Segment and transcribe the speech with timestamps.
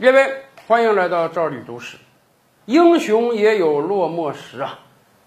[0.00, 0.34] 列位，
[0.66, 1.98] 欢迎来到赵吕都史。
[2.64, 4.78] 英雄也有落寞时啊！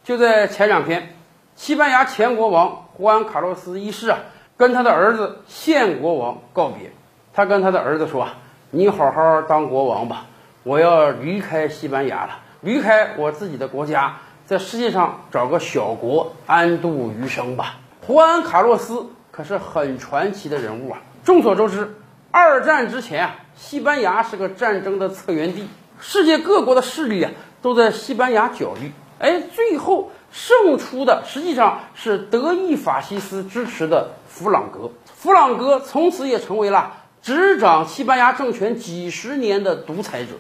[0.04, 1.16] 就在前两天，
[1.56, 4.18] 西班牙前国王胡安·卡洛斯一世啊，
[4.58, 6.92] 跟他的儿子现国王告别。
[7.36, 8.28] 他跟他的儿子说
[8.72, 10.26] ：“你好好当国王吧，
[10.64, 14.18] 我要离开西班牙了，离开我自己的国家，
[14.48, 21.00] 在世界上找个小国安度余生吧。”胡安·卡洛斯可是很传奇的人物啊！
[21.24, 21.94] 众所周知，
[22.36, 25.68] 二战之前啊，西班牙是个战争的策源地，
[26.00, 27.30] 世界各国的势力啊
[27.62, 28.92] 都在西班牙角力。
[29.20, 34.90] 哎，最后胜出的实际上是德意法西斯支持的弗朗哥。
[35.16, 40.32] 弗朗哥从此也成为了执掌西班牙政权几十年的独裁者。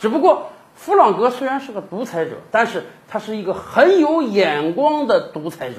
[0.00, 5.76] 只不过，弗朗哥虽然是个独裁者，但是他是一个很有眼光的独裁者。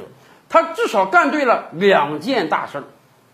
[0.47, 2.83] 他至少干对了两件大事儿。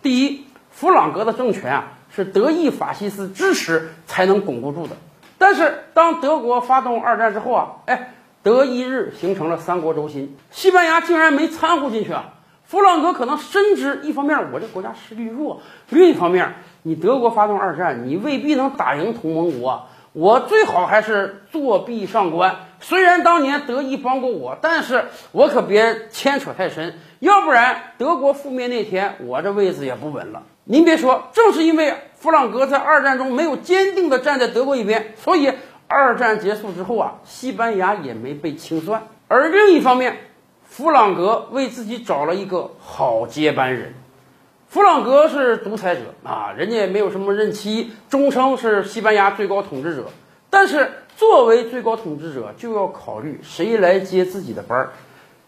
[0.01, 4.95] 第一，弗朗哥的政权啊是德意法西斯支持才能巩固住的。
[5.37, 8.13] 但是当德国发动二战之后啊，哎，
[8.43, 12.35] 德意日形成了三国轴心，西班牙竟然没掺和进去啊。
[12.63, 19.87] 弗朗哥可能深知，一方面我这国家实力弱，另一方面你德国发动二战，你未必能打赢同盟国。
[20.13, 22.55] 我最好还是作壁上观。
[22.83, 30.43] 虽然当年德意帮过我，但是我可别牵扯太深，要不然德国覆灭那天，我这位子也不稳了。
[30.65, 35.53] 您别说，正是因为弗朗哥在二战中没有坚定地站在德国一边，所以
[35.87, 39.07] 二战结束之后啊，西班牙也没被清算。
[39.29, 40.17] 而另一方面，
[40.65, 43.93] 弗朗哥为自己找了一个好接班人。
[44.67, 50.07] 弗朗哥是独裁者啊，人家也没有什么任期，终生是西班牙最高统治者。
[50.49, 54.89] 但是作为最高统治者，就要考虑谁来接自己的班儿。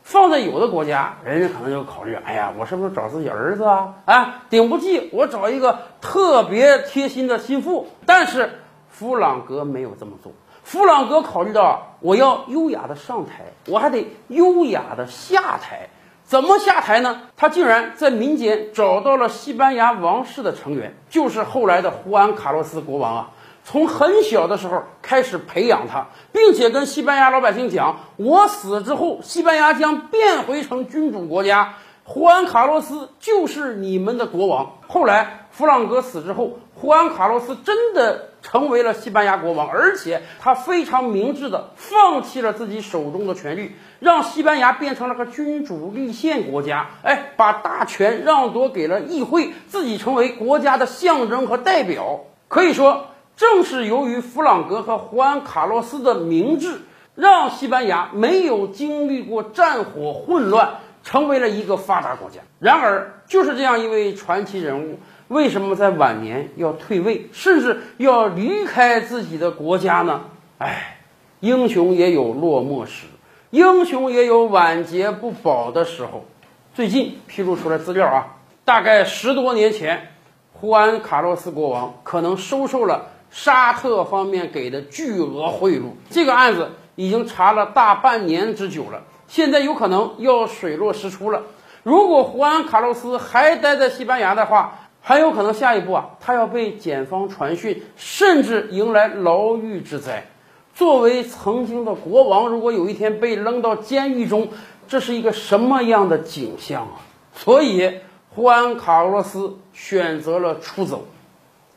[0.04, 3.96] 放在有的国家，人家可能就考虑：哎呀，我是不是找自己儿子啊？
[4.06, 7.88] 啊，顶不济我找一个特别贴心的心腹。
[8.06, 10.32] 但是弗朗哥没有这么做。
[10.64, 15.90] 弗朗哥考虑到，我要优雅的上台，我还得优雅的下台。
[16.24, 17.22] 怎么下台呢？
[17.36, 23.32] 他竟然在民间找到了西班牙王室的成员，就是后来的胡安·卡洛斯国王啊。
[23.64, 34.80] 从很小的时候开始培养他，并且跟西班牙老百姓讲：我死之后，西班牙将变回成君主国家，胡安·卡洛斯就是你们的国王。
[34.88, 43.76] 后来弗朗哥死之后，胡安·卡洛斯真的成为了西班牙国王，而且他非常明智的放弃了自己手中的权力。
[44.00, 52.22] 让西班牙变成了个君主立宪国家，哎，把大权让夺给了议会，自己成为国家的象征和代表。
[52.48, 56.80] 可以说，正是由于弗朗哥和胡安·卡洛斯的明智，
[57.16, 62.40] 让西班牙没有经历过战火混乱，成为了一个发达国家。
[62.60, 70.22] 然而，就是这样一位传奇人物，为什么在晚年要退位，甚至要离开自己的国家呢？
[70.58, 70.98] 哎，
[71.42, 73.08] 英雄也有落寞时。
[73.52, 76.26] 英雄也有晚节不保的时候。
[76.74, 78.28] 最近披露出来资料啊，
[78.66, 80.10] 大概十多年前，
[80.54, 85.90] 胡安·卡洛斯国王可能收受了沙特方面给的巨额贿赂。
[86.10, 91.44] 这个案子已经查了大半年之久了，现在有可能要水落石出了。
[91.84, 100.26] 如果胡安·卡洛斯还待在西班牙的话，很有可能下一步啊，他要被检方传讯，甚至迎来牢狱之灾。
[100.74, 104.48] 作为曾经的国王，如果有一天被扔到监狱中，
[104.88, 107.04] 这是一个什么样的景象啊？
[107.34, 111.06] 所以，胡安·卡洛斯选择了出走，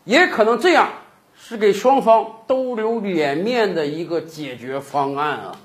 [0.04, 0.88] 也可能这样
[1.48, 5.58] 是给双方都留脸面的一个解决方案啊。